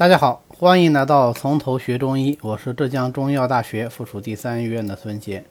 [0.00, 5.44] 大家好，欢迎来到从头学中医，我是浙江中医药大学附属第三医院的孙杰。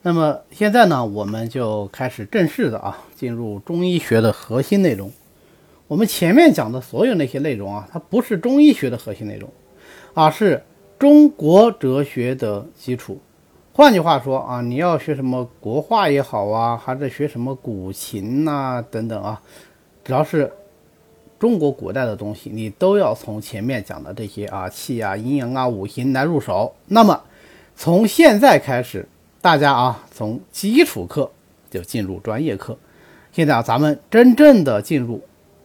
[0.00, 5.12] 那么现在呢，我们就开始正式的啊，进入中医学的核心内容。
[5.88, 9.50] 我们前面讲的所有那些内容啊，它不是中医学的核心内容，
[10.14, 10.64] 而是
[10.98, 13.20] 中国哲学的基础。
[13.74, 19.42] 换句话说啊，你要学什么国画也好啊，还是学什么古琴呐等等啊，
[20.02, 20.50] 只要是。
[21.42, 26.72] 中国古代的东西，你都要从前面讲的这些啊气啊、阴阳啊、五行来入手。
[26.86, 27.20] 那么
[27.74, 29.08] 从现在开始，
[29.40, 31.32] 大家啊从基础课
[31.68, 32.78] 就进入专业课。
[33.32, 35.20] 现在啊，咱们真正的进入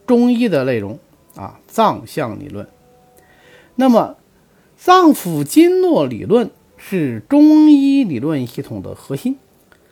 [0.08, 0.98] 中医的内容
[1.36, 2.68] 啊，脏象理论。
[3.76, 4.16] 那么
[4.76, 9.38] 脏腑经络理论是中医理论系统的核心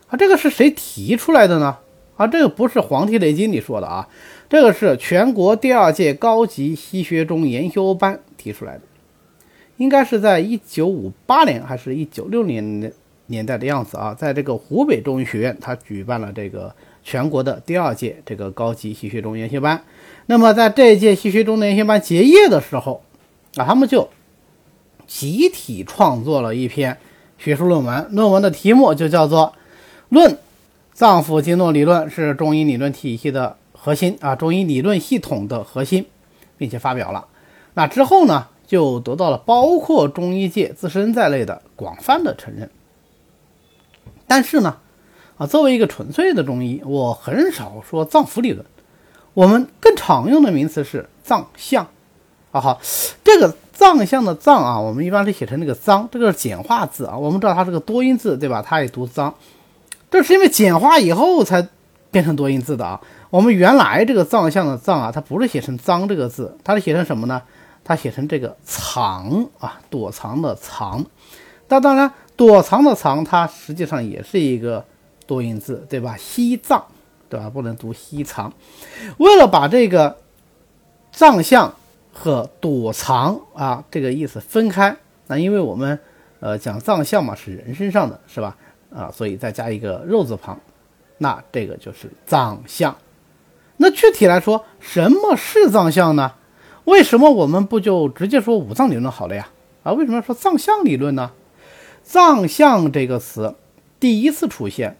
[0.08, 0.17] 啊。
[0.17, 1.78] 这个是谁提出来的呢？
[2.17, 4.08] 啊，这个不是《黄帝内经》里说的啊。
[4.48, 8.81] 这个是全国第二届高级西学中研修班提出来的，
[9.77, 12.92] 应该是在一九五八年还是一九六年
[13.25, 19.83] 年代的样子啊，在这个湖北中医学院，他举办了这个全国的第二届这个高级西学中研修班。
[20.28, 23.02] 那么在这一届西学中的研修班结业的时候，
[23.55, 24.08] 啊，他们就
[25.08, 26.95] 集体创作了一篇
[27.39, 29.48] 学术论文，论文的题目就叫做
[30.09, 30.38] 《论
[30.94, 33.58] 脏腑经络理论是中医理论体系的》。
[33.78, 36.06] 核心啊，中医理论系统的核心，
[36.58, 37.28] 并且发表了。
[37.73, 42.70] 那之后呢，就得到了包括中医界自身在内的广泛的承认。
[44.28, 44.78] 但是呢，
[45.38, 48.66] 啊，作为一个纯粹的中医，我很少说脏腑理论。
[49.34, 51.88] 我们更常用的名词是脏象。
[52.52, 52.80] 啊，好，
[53.22, 57.17] 这个脏象的脏啊，我们一般是写成那个脏，这个是简化字啊。
[57.17, 58.64] 我们知道它是个多音字，对吧？
[58.66, 59.36] 它也读脏，
[60.10, 61.67] 这是因为简化以后才
[62.16, 63.02] 变成多音字的啊。
[63.30, 67.41] 我们原来这个藏象的藏啊，它不是写成脏这个字，它是写成什么呢？
[67.83, 71.05] 它写成这个藏啊，躲藏的藏。
[71.67, 74.86] 那当然，躲藏的藏，它实际上也是一个
[75.27, 76.15] 多音字，对吧？
[76.15, 76.86] 西藏，
[77.27, 77.49] 对吧？
[77.49, 78.54] 不能读西藏。
[79.17, 80.15] 为了把这个
[81.11, 81.75] 藏象
[82.14, 84.95] 和躲藏啊这个意思分开，
[85.27, 85.99] 那因为我们
[86.39, 88.55] 呃讲藏象嘛是人身上的是吧？
[88.95, 90.58] 啊，所以再加一个肉字旁，
[91.17, 92.95] 那这个就是藏象。
[93.77, 96.33] 那具体来说，什么是藏象呢？
[96.86, 99.49] 为什么我们不就直接说五脏理论好了呀？
[99.83, 101.31] 啊，为什么要说藏象理论呢？
[102.04, 103.55] 藏象这个词
[103.99, 104.95] 第一次出现，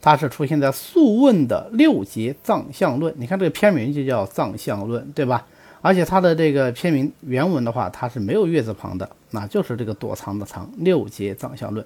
[0.00, 3.12] 它是出现在《素问》的六节藏象论。
[3.16, 5.46] 你看这个片名就叫《藏象论》，对吧？
[5.80, 11.84] 而且它的这个片名原文的话，它是没有月字旁的，那就是这个躲藏的藏，六节藏象论。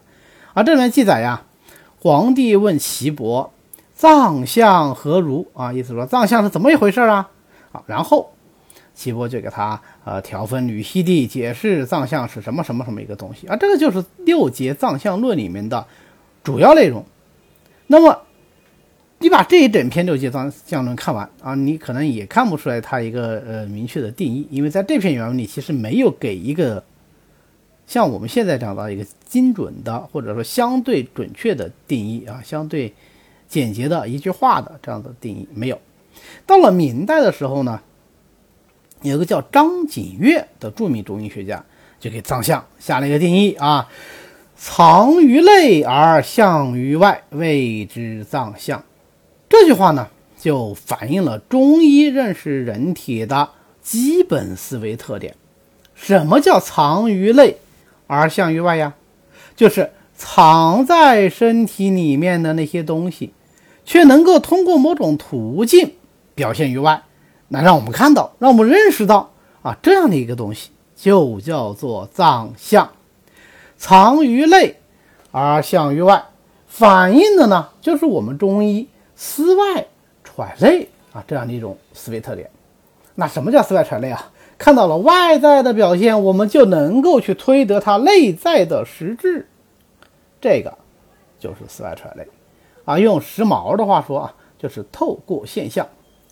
[0.52, 1.42] 而这里面记载呀，
[2.00, 3.50] 皇帝问岐伯。
[3.98, 5.72] 藏象何如啊？
[5.72, 7.28] 意思说藏象是怎么一回事啊？
[7.72, 8.30] 啊，然后
[8.94, 13.56] 岐伯就给他呃条分缕析地解释藏象是什么什么什么一个东西啊。
[13.56, 15.84] 这个就是六节藏象论里面的
[16.44, 17.04] 主要内容。
[17.88, 18.22] 那么
[19.18, 26.84] 你把这一整篇六节藏象论看完啊，你可能也看不出来它一个呃明确的定义，因为在这篇原文里其实没有给一个
[27.88, 32.94] 像我们现在讲到一个精准的或者说相对准确的定义啊，相对。
[33.48, 35.80] 简洁的一句话的这样的定义没有。
[36.46, 37.80] 到了明代的时候呢，
[39.02, 41.64] 有个叫张景岳的著名中医学家，
[41.98, 43.88] 就给藏象下了一个定义啊：
[44.56, 48.84] 藏于内而象于外，谓之藏象。
[49.48, 53.48] 这句话呢，就反映了中医认识人体的
[53.80, 55.34] 基本思维特点。
[55.94, 57.56] 什么叫藏于内
[58.06, 58.94] 而象于外呀？
[59.56, 63.32] 就是藏在身体里面的那些东西。
[63.88, 65.94] 却能够通过某种途径
[66.34, 67.04] 表现于外，
[67.48, 69.30] 那让我们看到，让我们认识到
[69.62, 72.90] 啊，这样的一个东西就叫做藏象，
[73.78, 74.76] 藏于内
[75.30, 76.22] 而象于外，
[76.66, 79.86] 反映的呢就是我们中医思外
[80.22, 82.50] 揣内啊这样的一种思维特点。
[83.14, 84.30] 那什么叫思外揣内啊？
[84.58, 89.48] 看到了外在的表现，我们就能够去推得它内在的实质，
[90.42, 90.76] 这个
[91.40, 92.26] 就是思外揣内。
[92.88, 95.86] 啊，用时髦的话说啊，就是透过现象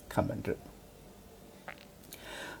[0.09, 0.57] 看本质。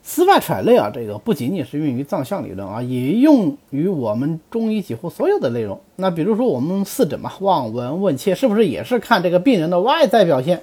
[0.03, 5.81] 丝外揣内啊，这个不仅仅是用于藏象理论啊，也用于我们中医几乎所有的内容。
[5.95, 10.61] 那比如说我们四诊嘛，望闻问切，是不是也是看这个病人的外在表现，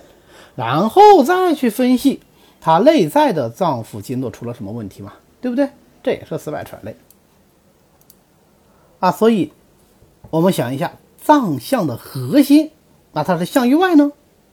[0.54, 2.20] 然后再去分析
[2.60, 5.14] 他内在的脏腑经络出了什么问题嘛？
[5.40, 5.70] 对不对？
[6.04, 6.94] 这也是丝外揣内
[9.00, 9.10] 啊。
[9.10, 9.50] 所以，
[10.30, 12.70] 我们想一下藏象的核心。
[13.14, 14.12] 那它是向于外呢，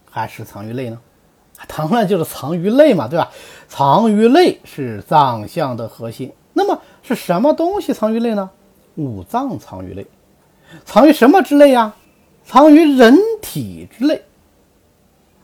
[0.09, 0.99] 还是藏于内呢？
[1.67, 3.29] 当然就是藏于内嘛，对吧？
[3.67, 6.31] 藏于内是藏象的核心。
[6.53, 8.49] 那么是什么东西藏于内呢？
[8.95, 10.05] 五脏藏于内，
[10.85, 11.93] 藏于什么之内呀？
[12.43, 14.21] 藏于人体之内。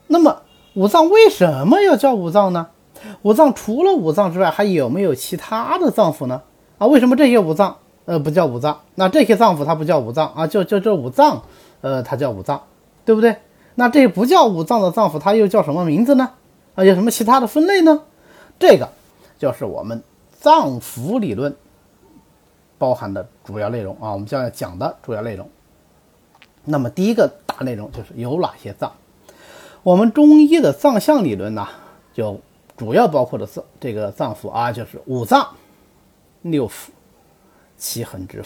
[0.07, 0.41] 那么
[0.73, 2.67] 五脏为什么要叫五脏呢？
[3.21, 6.41] 五脏除了五脏之外，还有没有其他的脏腑呢？
[6.77, 8.81] 啊，为什么这些五脏呃不叫五脏？
[8.95, 10.47] 那这些脏腑它不叫五脏啊？
[10.47, 11.43] 就就这五脏，
[11.81, 12.63] 呃，它叫五脏，
[13.07, 13.37] 对不对？
[13.75, 16.31] 那这不叫五脏的脏腑，它又叫什么名字呢？
[16.75, 18.03] 啊，有什么其他的分类呢？
[18.59, 18.89] 这个
[19.39, 20.03] 就是我们
[20.37, 21.55] 脏腑理论
[22.77, 25.49] 包含的主要内容啊，我们将要讲的主要内容。
[26.65, 28.91] 那么第一个大内容就是有哪些脏？
[29.83, 31.65] 我们中医的脏象理论呢，
[32.13, 32.41] 就
[32.75, 35.47] 主要包括的脏这个脏腑啊，就是五脏、
[36.41, 36.89] 六腑、
[37.77, 38.45] 七横之腑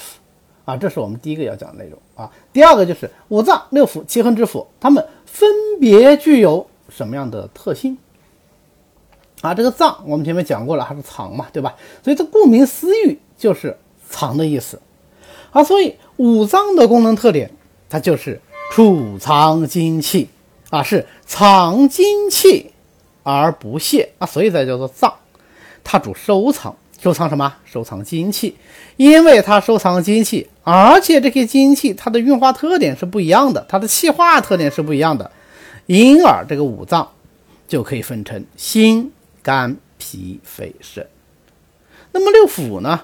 [0.65, 2.31] 啊，这是我们第一个要讲的内容啊。
[2.53, 5.49] 第二个就是五脏、六腑、七横之腑，它们分
[5.79, 7.97] 别具有什么样的特性？
[9.41, 11.75] 啊，这个脏我们前面讲过了，还是藏嘛，对吧？
[12.03, 13.75] 所以这顾名思义就是
[14.07, 14.79] 藏的意思
[15.51, 15.63] 啊。
[15.63, 17.49] 所以五脏的功能特点，
[17.89, 18.39] 它就是
[18.71, 20.29] 储藏精气
[20.69, 22.71] 啊，是藏精气
[23.23, 25.11] 而不泄啊，所以才叫做脏。
[25.83, 27.51] 它主收藏，收藏什么？
[27.65, 28.55] 收藏精气，
[28.95, 35.31] 因为它收藏精气，而且这些精气它的运化特点是不一样的，它的气化特点是不一样的，
[35.87, 37.09] 因而这个五脏
[37.67, 39.11] 就可以分成心。
[39.43, 41.07] 肝、脾、肺、肾，
[42.11, 43.01] 那么六腑呢？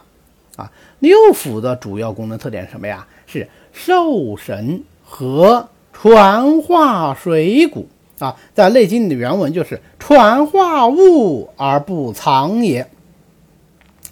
[0.56, 3.08] 啊，六腑的主要功能特点是什么呀？
[3.26, 7.90] 是受神和传化水谷
[8.20, 8.36] 啊。
[8.54, 12.88] 在《内经》里的原文就是“传化物而不藏也”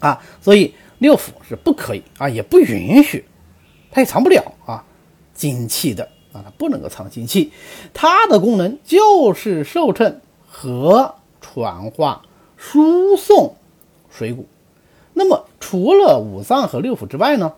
[0.05, 3.25] 啊，所以六腑是不可以啊，也不允许，
[3.91, 4.83] 它也藏不了啊
[5.33, 7.51] 精气的啊，它不能够藏精气，
[7.93, 11.15] 它的功能就是受衬和。
[11.47, 12.23] 传化、
[12.57, 13.55] 输送
[14.09, 14.47] 水谷。
[15.13, 17.53] 那么，除了五脏和六腑之外呢，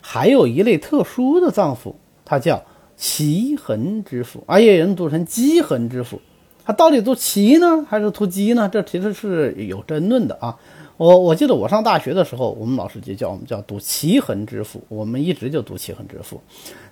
[0.00, 1.92] 还有一类特殊的脏腑，
[2.24, 2.64] 它叫
[2.96, 6.18] 奇恒之腑，而也有人读成奇恒之腑。
[6.64, 8.66] 它到底读奇呢，还是读奇呢？
[8.72, 10.56] 这其实是有争论的啊。
[10.98, 16.38] 我我记得我上大学的时候，我们老师就叫我们叫读奇恒之腑，我们一直就读奇恒之腑。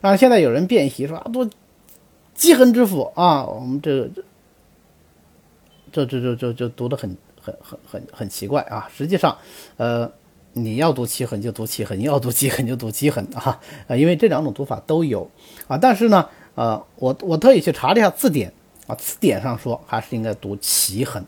[0.01, 1.47] 当然，现在有人辨析说啊，读
[2.35, 4.09] 奇恒之腑啊，我们这。
[5.93, 8.87] 这这这这就读的很很很很很奇怪啊！
[8.95, 9.39] 实际上，
[9.79, 10.11] 呃，
[10.53, 13.59] 你要读七横就读七横，你要读七横就读七横啊！
[13.89, 15.31] 啊，因为这两种读法都有
[15.69, 15.79] 啊。
[15.79, 18.53] 但是呢，呃，我我特意去查了一下字典
[18.87, 21.27] 啊，字典上说还是应该读齐横啊。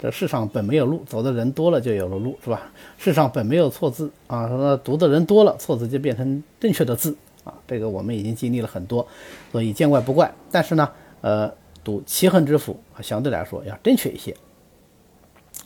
[0.00, 2.70] 这世上本没有路，走的人多了就有了路，是吧？
[2.98, 7.54] 世上本没有错字啊，说读的人多了，错字就变成正确的字啊。
[7.66, 9.06] 这个我们已经经历了很多，
[9.50, 10.32] 所以见怪不怪。
[10.50, 10.90] 但是呢，
[11.20, 11.52] 呃。
[11.84, 14.36] 读奇恒之府，相对来说要正确一些。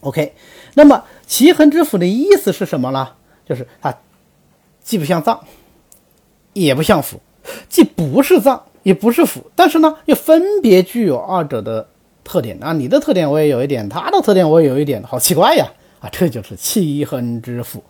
[0.03, 0.35] OK，
[0.75, 3.15] 那么奇恒之府的意思是什么呢？
[3.45, 3.93] 就是它
[4.85, 5.45] 既不像脏，
[6.53, 7.17] 也不像腑，
[7.69, 11.89] 既不是脏，也不是腑，但是呢，又分别具有二者的
[12.25, 12.73] 特点啊。
[12.73, 15.67] 你的特点我也有一点，他的特点我也有一点，好奇怪呀！
[16.01, 17.81] 啊，这就是奇恒之腑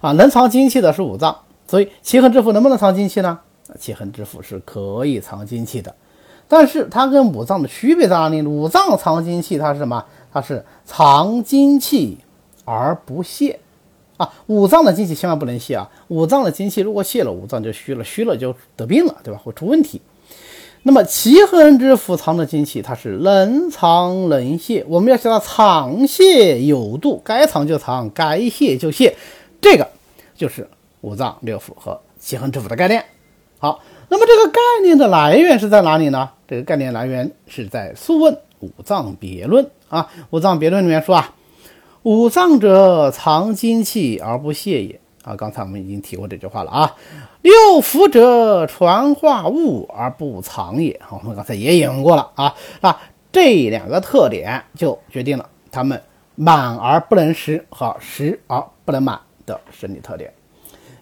[0.00, 0.12] 啊。
[0.12, 1.36] 能藏精气的是五脏，
[1.66, 3.38] 所以奇恒之腑能不能藏精气呢？
[3.78, 5.94] 奇恒之腑是可以藏精气的。
[6.46, 8.40] 但是它跟五脏的区别在哪里？
[8.42, 10.04] 五脏藏精气，它是什么？
[10.32, 12.18] 它是藏精气
[12.64, 13.58] 而不泄
[14.16, 14.32] 啊！
[14.46, 15.90] 五脏的精气千万不能泄啊！
[16.08, 19.40] 五脏的精气如果泄了，五脏就虚了，虚了就得病了，对吧？
[19.44, 20.00] 会出问题。
[20.88, 29.14] 那么奇恒之腑藏的精气，它是能藏能泄，我们要叫它藏泄有度，该藏就藏，该泄就泄，
[29.60, 29.86] 这个
[30.34, 30.66] 就是
[31.02, 33.04] 五脏六腑和奇恒之腑的概念。
[33.58, 33.82] 好。
[34.10, 36.30] 那么这个概念的来源是在哪里呢？
[36.48, 41.34] 这个概念来源是在《素问·五脏别论》啊，《五脏别论》里面说啊，
[42.04, 45.36] 五脏者藏精气而不泄也啊。
[45.36, 46.96] 刚才我们已经提过这句话了啊。
[47.42, 52.54] 六腑者传化物而不藏也，我们刚才也引用过了啊。
[52.80, 52.96] 那
[53.30, 56.02] 这两个特点就决定了它们
[56.34, 60.32] 满而不能实和实而不能满的生理特点。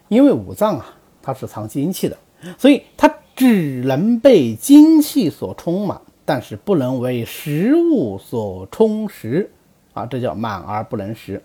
[0.09, 0.87] 因为五脏啊，
[1.23, 2.17] 它是藏精气的。
[2.59, 9.51] 所以它只能被精气所充满，但是不能为食物所充实
[9.95, 11.43] 啊，这叫满而不能食。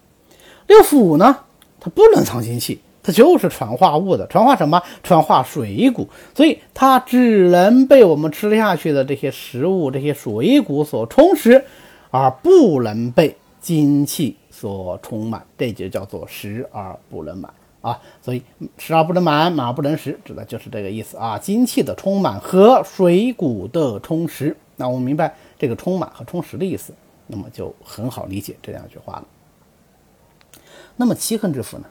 [0.68, 1.40] 六腑呢，
[1.82, 4.82] 它不能藏精气，它就是传化物的，传化什么？
[5.04, 11.66] 传化水谷，所以它只能被我们吃下去的这些食物、这些水谷所充实，
[12.12, 17.52] 而不能被精气所充满，这就叫做食而不能满。
[17.82, 18.44] 啊，所以
[18.78, 21.40] 食而不能满，满而不能食，指的就是这个意思啊。
[21.40, 26.94] 精气的充满和水谷的充实，那我们明白这个充满和充实的意思，
[27.26, 29.24] 那么就很好理解这两句话了。
[30.98, 31.86] 那么奇恒之腑呢？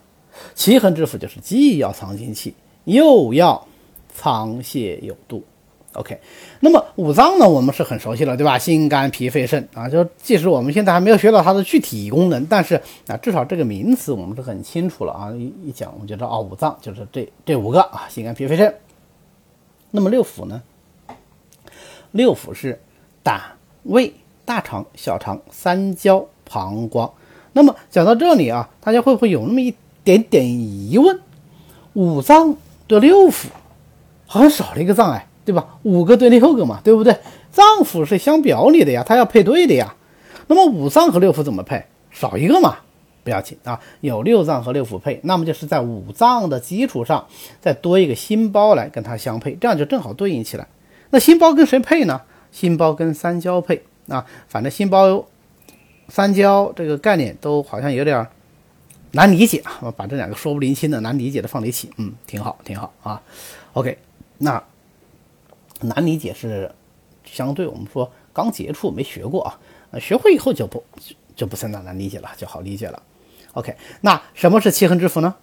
[0.55, 2.55] 奇恒之腑就是既要藏精气，
[2.85, 3.67] 又要
[4.15, 5.45] 藏泄有度。
[5.95, 6.21] OK，
[6.61, 8.57] 那么五脏呢，我们是很熟悉了，对吧？
[8.57, 15.33] 心肝脾肺肾啊，就即使我们现在还没有学到它的具体功能，但是啊，至少这个名词我们是很清楚了啊。
[15.33, 18.73] 一一讲，我们就知道哦，五脏就是这这五个啊，心肝脾肺肾。
[19.91, 20.63] 那么六腑呢？
[22.13, 22.81] 六腑是
[23.25, 23.41] 胆、
[23.83, 24.15] 胃、
[24.45, 27.13] 大肠、小肠、三焦、膀胱。
[27.53, 31.21] 那么讲到这里啊，大家会不会有那么一点点疑问？
[31.93, 33.47] 五脏对六腑
[34.27, 35.27] 好像少了一个脏哎。
[35.43, 35.79] 对吧？
[35.83, 37.17] 五个对六个嘛，对不对？
[37.51, 39.97] 脏腑是相表里的呀，它要配对的呀。
[40.47, 41.83] 那么五脏和六腑怎么配？
[42.13, 42.77] 少一个嘛，
[43.25, 43.81] 不要紧啊。
[44.01, 47.27] 有六脏和六腑配，那么就是在五脏的基础上
[47.61, 50.69] 再多一个心包来跟它相配，这样就正好对应起来。
[51.09, 52.21] 那心包跟谁配呢？
[52.53, 54.25] 心包跟三焦配啊。
[54.47, 55.25] 反正心包、
[56.11, 58.27] 三焦这个概念都好像有点
[59.13, 59.91] 难理解啊。
[59.97, 63.23] 把这两个说不灵清的、难理解的放在一起，嗯，挺好，挺好啊。
[63.73, 63.97] OK，
[64.39, 64.63] 那。
[65.83, 66.71] 难理解是
[67.25, 69.59] 相对我们说刚接触没学过啊，
[69.99, 70.85] 学会以后就不
[71.35, 73.03] 就不算那难理解了，就好理解了。
[73.55, 75.35] OK，那什么是奇恒之腑呢？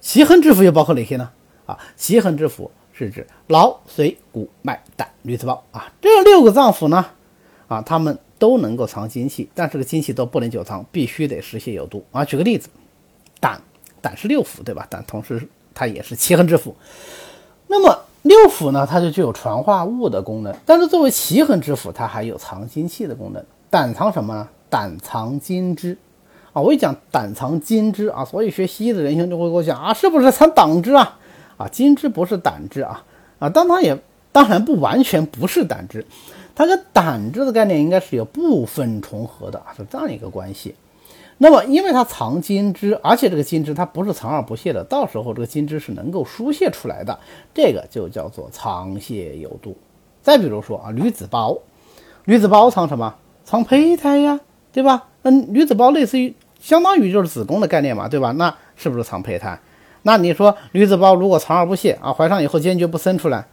[0.00, 1.30] 奇恒之腑又包括哪些呢？
[1.66, 7.10] 啊，奇恒之腑是指劳、髓、骨、脉、胆、女子胞啊，这六个脏腑呢，
[7.68, 12.24] 啊，它们都能够藏精气，但是这个精气都不能久藏，必须得湿泻有度啊。
[12.24, 12.68] 举个例子，
[13.38, 13.60] 胆，
[14.02, 14.84] 胆是六腑对吧？
[14.90, 16.72] 胆同时它也是奇恒之腑，
[17.68, 17.96] 那么。
[18.22, 23.42] 六腑呢，它就具有传化物的功能，但是作为奇恒之腑，它还有藏精气的功能。
[23.70, 24.46] 胆藏什么呢？
[24.68, 25.96] 胆藏精汁
[26.52, 26.60] 啊！
[26.60, 31.18] 我一讲胆藏精汁啊，所以学西医的人兄就会跟我讲啊，是不是藏胆汁啊？
[31.56, 33.02] 啊，精汁不是胆汁啊
[33.38, 33.98] 啊，但它也
[34.32, 36.04] 当然不完全不是胆汁，
[36.54, 40.74] 它跟胆汁的概念应该是有部分重合的，是这样一个关系。
[41.38, 47.18] 那么，因为它藏金汁，而且这个金汁它不是藏而不泄的，到时候这个金汁是能够疏泄出来的，
[47.54, 49.74] 这个就叫做藏泄有度。
[50.22, 51.56] 再比如说啊，女子胞，
[52.26, 53.14] 女子胞藏什么？
[53.42, 54.38] 藏胚胎呀，
[54.70, 55.08] 对吧？
[55.22, 58.32] 那女子胞类似于相当于就是子宫的概念嘛，对吧？
[58.32, 59.58] 那是不是藏胚胎？
[60.02, 63.46] 那你说女子胞如果藏而不泄啊，怀上以后坚决不生出来，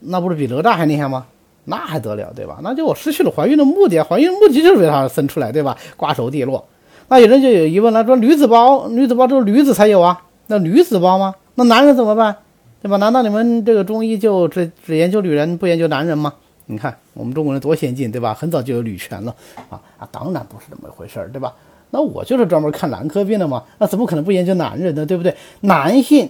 [0.00, 1.26] 那不是比哪吒还厉害吗？
[1.66, 2.58] 那还得了，对吧？
[2.62, 5.76] 那就我失去了怀孕的目的，怀孕的目的就是为它生出来，对吧？
[5.96, 6.66] 瓜熟蒂落。
[7.08, 11.34] 那有人就有疑问了，说女子包，女子包就是女子才有啊，那女子包吗？
[11.56, 12.36] 那男人怎么办？
[12.82, 12.96] 对吧？
[12.96, 16.32] 难道你们这个中医就只只研究女人，不研究男人吗？
[16.66, 18.34] 你看我们中国人多先进，对吧？
[18.34, 19.34] 很早就有女权了
[19.70, 20.08] 啊啊！
[20.10, 21.54] 当然不是这么一回事儿，对吧？
[21.90, 25.06] 那我就是专门看男科病的嘛，那怎么可能不研究男人呢？
[25.06, 25.34] 对不对？
[25.60, 26.28] 男性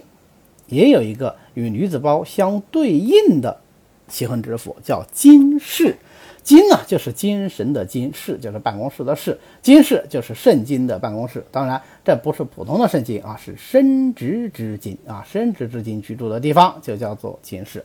[0.66, 3.58] 也有一个与女子包相对应的
[4.08, 5.96] 奇恒之腑，叫金室。
[6.42, 9.36] 金呢，就是精神的金；室就是办公室的室。
[9.62, 11.44] 金室就是肾经的办公室。
[11.50, 17.84] 当然，这不是普通的肾经啊，是生殖之精啊，生殖之精居住的地方就叫做金室。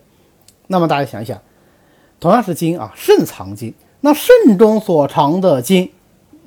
[0.68, 1.42] 那么大家想一想，
[2.20, 5.90] 同样是金啊，肾藏金，那肾中所藏的精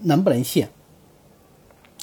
[0.02, 0.68] 能不能泄？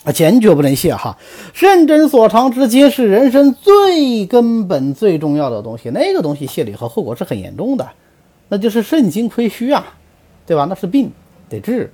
[0.04, 1.18] 啊，坚决不能泄哈。
[1.54, 7.90] 肾真所藏之精是人生最根本、最重要的东西，那个东西泄了以后，后果是很严重的，
[8.50, 9.98] 那就是肾精亏虚啊。
[10.44, 10.66] 对吧？
[10.68, 11.10] 那是病，
[11.48, 11.94] 得治。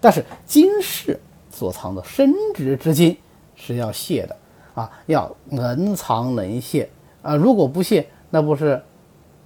[0.00, 1.18] 但是精室
[1.50, 3.16] 所藏的生殖之精
[3.54, 4.36] 是要泄的
[4.74, 6.90] 啊，要能藏能泄
[7.22, 7.34] 啊。
[7.34, 8.82] 如果不泄，那不是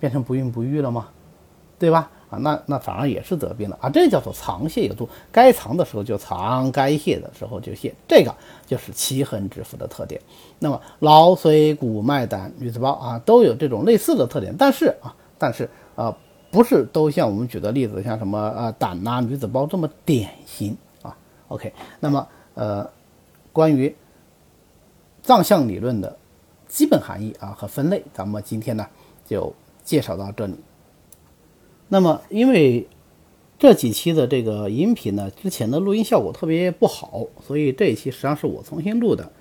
[0.00, 1.08] 变成不孕不育了吗？
[1.78, 2.10] 对吧？
[2.30, 3.90] 啊，那那反而也是得病了啊。
[3.90, 7.94] 这叫做藏泄有度，该藏的时候就藏，该泄的时候就泄。
[8.06, 8.34] 这个
[8.66, 10.20] 就是奇恒之腑的特点。
[10.58, 14.54] 那么劳髓骨脉胆女子胞啊，都有这种类似的特点。
[14.58, 16.16] 但是啊，但是啊。
[16.50, 21.14] 不是都像我们举的例子，像什么呃胆呐、女子胞这么典型啊
[21.48, 21.70] ？OK，
[22.00, 22.90] 那么呃，
[23.52, 23.94] 关于
[25.20, 26.16] 脏象理论的
[26.66, 28.86] 基本含义啊和分类，咱们今天呢
[29.26, 29.54] 就
[29.84, 30.54] 介绍到这里。
[31.88, 32.86] 那么因为
[33.58, 39.32] 这几期的这个音频呢，之前的录音效果特别不好，所以这一期实际上是我重新录的。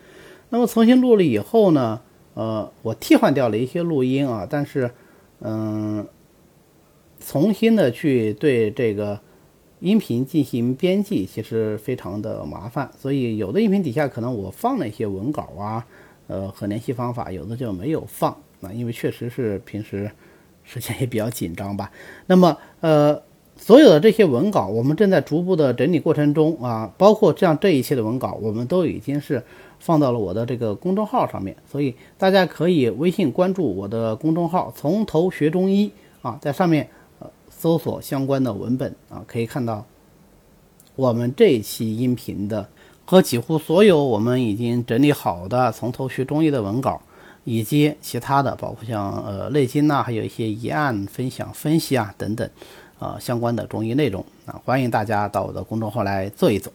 [0.49, 2.01] 那么重新录了以后呢，
[2.33, 4.91] 呃，我替换掉了一些录音啊，但是
[5.39, 6.07] 嗯。
[7.19, 9.19] 重新的去对这个
[9.79, 15.85] 音频进行编辑，其实非常的麻烦，所以有的音频底下可能我放了一些文稿啊，
[16.27, 20.09] 呃和联系方法，有的就没有放啊，因为确实是平时
[20.67, 21.91] 时间也比较紧张吧。
[22.27, 23.19] 那么呃，
[23.55, 29.41] 所有的这些文稿，我们正在逐步的整理过程中啊，包括像这一期的文稿，我们都已经是
[29.79, 37.27] 放到了我的这个公众号上面，所以大家可以微信关注我的公众号“从头学中医”啊，在上面呃。
[37.59, 39.83] 搜索相关的文本啊，可以看到
[40.95, 42.69] 我们这一期音频的
[43.03, 47.01] 和几乎所有我们已经整理好的从头学中医的文稿，
[47.49, 52.49] 以及其他的，包括像呃内经呐，还有一些疑案分享、分析啊等等，
[52.99, 56.73] 啊相关的中医内容啊，欢迎大家到我的公众号来做一做。